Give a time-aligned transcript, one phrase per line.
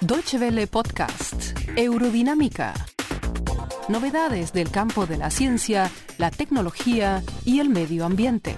[0.00, 2.72] Deutsche Welle Podcast, Eurodinámica.
[3.88, 8.54] Novedades del campo de la ciencia, la tecnología y el medio ambiente.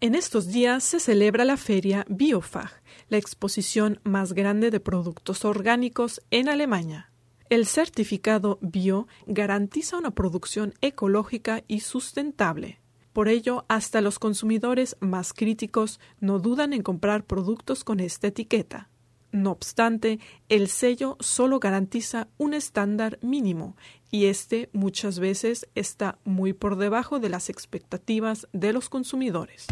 [0.00, 2.70] En estos días se celebra la feria Biofag,
[3.08, 7.12] la exposición más grande de productos orgánicos en Alemania.
[7.50, 12.80] El certificado Bio garantiza una producción ecológica y sustentable.
[13.12, 18.88] Por ello, hasta los consumidores más críticos no dudan en comprar productos con esta etiqueta.
[19.32, 23.76] No obstante, el sello solo garantiza un estándar mínimo
[24.10, 29.66] y este muchas veces está muy por debajo de las expectativas de los consumidores.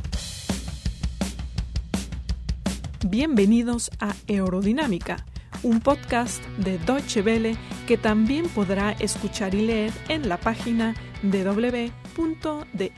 [3.07, 5.25] Bienvenidos a Eurodinámica,
[5.63, 12.93] un podcast de Deutsche Welle que también podrá escuchar y leer en la página www.de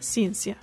[0.00, 0.56] ciencia.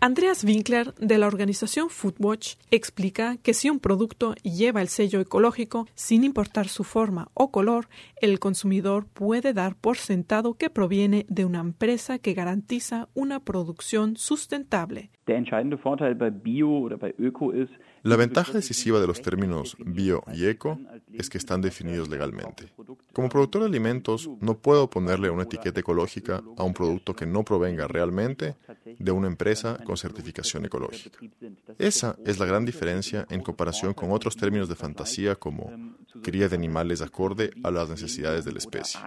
[0.00, 5.88] Andreas Winkler, de la organización Foodwatch, explica que si un producto lleva el sello ecológico,
[5.96, 7.88] sin importar su forma o color,
[8.20, 14.16] el consumidor puede dar por sentado que proviene de una empresa que garantiza una producción
[14.16, 15.10] sustentable.
[18.02, 20.78] La ventaja decisiva de los términos bio y eco
[21.12, 22.68] es que están definidos legalmente.
[23.12, 27.44] Como productor de alimentos, no puedo ponerle una etiqueta ecológica a un producto que no
[27.44, 28.54] provenga realmente
[28.98, 31.18] de una empresa con certificación ecológica.
[31.78, 35.72] Esa es la gran diferencia en comparación con otros términos de fantasía como
[36.22, 39.00] cría de animales acorde a las necesidades de la especie.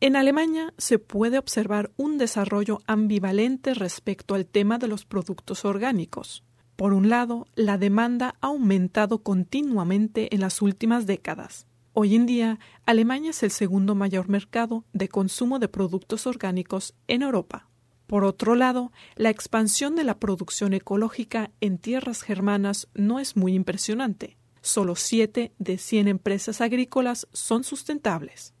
[0.00, 6.42] En Alemania se puede observar un desarrollo ambivalente respecto al tema de los productos orgánicos.
[6.74, 11.68] Por un lado, la demanda ha aumentado continuamente en las últimas décadas.
[11.94, 17.20] Hoy en día, Alemania es el segundo mayor mercado de consumo de productos orgánicos en
[17.20, 17.68] Europa.
[18.06, 23.52] Por otro lado, la expansión de la producción ecológica en tierras germanas no es muy
[23.52, 24.38] impresionante.
[24.62, 28.54] Solo 7 de 100 empresas agrícolas son sustentables.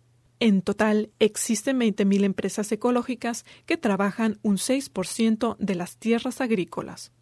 [0.44, 7.12] En total, existen 20.000 empresas ecológicas que trabajan un 6% de las tierras agrícolas.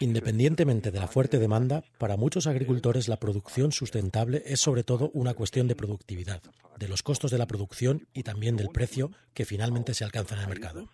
[0.00, 5.32] Independientemente de la fuerte demanda, para muchos agricultores la producción sustentable es sobre todo una
[5.32, 6.42] cuestión de productividad,
[6.78, 10.42] de los costos de la producción y también del precio que finalmente se alcanza en
[10.42, 10.88] el mercado.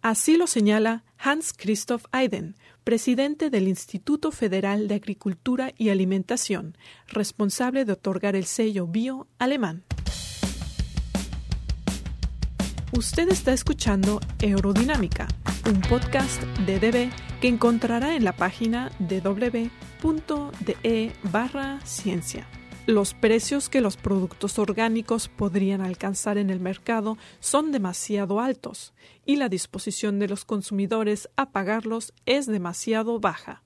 [0.00, 6.76] Así lo señala Hans Christoph Eiden, presidente del Instituto Federal de Agricultura y Alimentación,
[7.08, 9.84] responsable de otorgar el sello bio alemán.
[12.92, 15.28] Usted está escuchando Eurodinámica,
[15.66, 17.10] un podcast de DB
[17.40, 19.70] que encontrará en la página www.de
[21.22, 22.46] barra ciencia.
[22.86, 28.92] Los precios que los productos orgánicos podrían alcanzar en el mercado son demasiado altos
[29.24, 33.62] y la disposición de los consumidores a pagarlos es demasiado baja.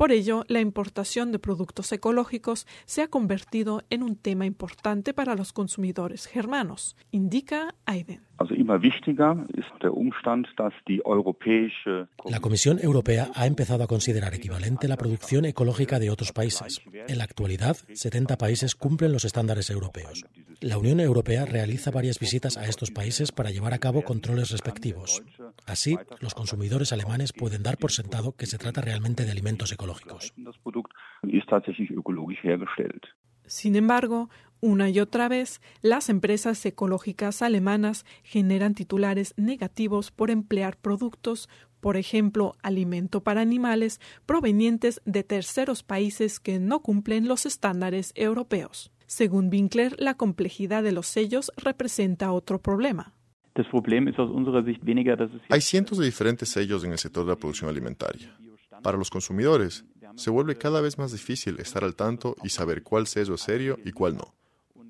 [0.00, 5.34] Por ello, la importación de productos ecológicos se ha convertido en un tema importante para
[5.34, 8.22] los consumidores germanos, indica Aiden.
[12.24, 16.80] La Comisión Europea ha empezado a considerar equivalente la producción ecológica de otros países.
[17.06, 20.24] En la actualidad, 70 países cumplen los estándares europeos.
[20.62, 25.22] La Unión Europea realiza varias visitas a estos países para llevar a cabo controles respectivos.
[25.66, 30.32] Así, los consumidores alemanes pueden dar por sentado que se trata realmente de alimentos ecológicos.
[33.46, 40.76] Sin embargo, una y otra vez, las empresas ecológicas alemanas generan titulares negativos por emplear
[40.76, 41.48] productos,
[41.80, 48.92] por ejemplo, alimento para animales, provenientes de terceros países que no cumplen los estándares europeos.
[49.06, 53.14] Según Winkler, la complejidad de los sellos representa otro problema.
[55.48, 58.34] Hay cientos de diferentes sellos en el sector de la producción alimentaria.
[58.82, 59.84] Para los consumidores,
[60.16, 63.78] se vuelve cada vez más difícil estar al tanto y saber cuál sello es serio
[63.84, 64.34] y cuál no.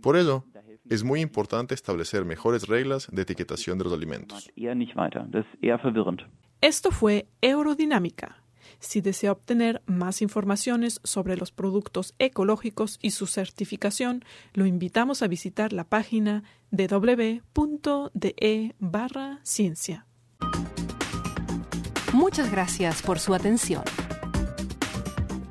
[0.00, 0.44] Por ello,
[0.88, 4.50] es muy importante establecer mejores reglas de etiquetación de los alimentos.
[6.60, 8.42] Esto fue Eurodinámica.
[8.80, 14.24] Si desea obtener más informaciones sobre los productos ecológicos y su certificación,
[14.54, 17.40] lo invitamos a visitar la página www.de
[18.78, 20.06] barra ciencia.
[22.12, 23.84] Muchas gracias por su atención.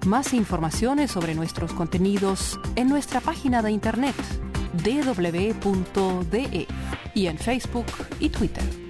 [0.05, 4.15] Más informaciones sobre nuestros contenidos en nuestra página de internet
[4.83, 6.67] www.de
[7.13, 7.85] y en Facebook
[8.19, 8.88] y Twitter.